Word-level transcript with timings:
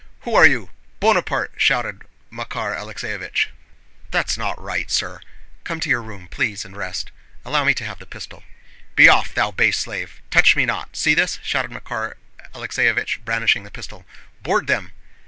"Who 0.21 0.33
are 0.33 0.47
you? 0.47 0.71
Bonaparte!..." 0.99 1.51
shouted 1.57 2.07
Makár 2.33 2.75
Alexéevich. 2.75 3.49
"That's 4.09 4.35
not 4.35 4.59
right, 4.59 4.89
sir. 4.89 5.21
Come 5.63 5.79
to 5.79 5.91
your 5.91 6.01
room, 6.01 6.27
please, 6.27 6.65
and 6.65 6.75
rest. 6.75 7.11
Allow 7.45 7.65
me 7.65 7.75
to 7.75 7.83
have 7.85 7.99
the 7.99 8.07
pistol." 8.07 8.41
"Be 8.95 9.07
off, 9.07 9.35
thou 9.35 9.51
base 9.51 9.77
slave! 9.77 10.19
Touch 10.31 10.55
me 10.55 10.65
not! 10.65 10.97
See 10.97 11.13
this?" 11.13 11.37
shouted 11.43 11.69
Makár 11.69 12.15
Alexéevich, 12.55 13.23
brandishing 13.23 13.63
the 13.63 13.69
pistol. 13.69 14.03
"Board 14.41 14.65
them!" 14.65 14.91